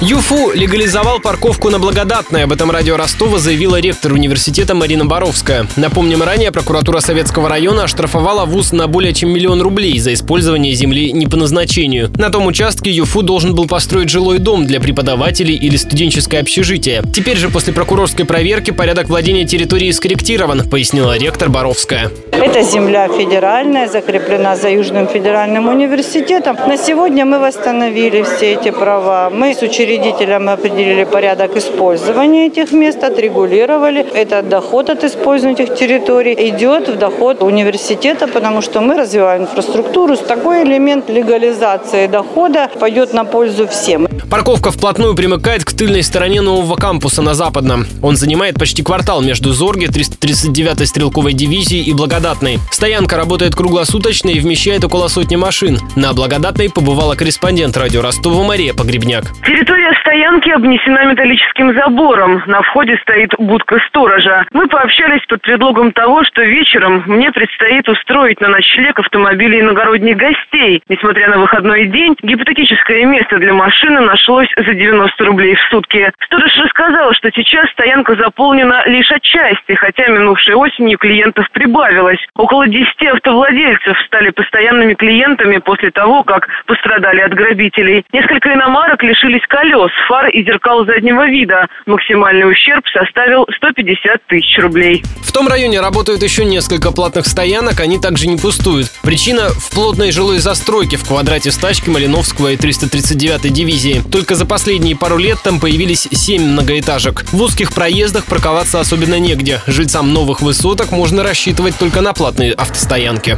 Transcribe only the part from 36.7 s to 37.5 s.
в доход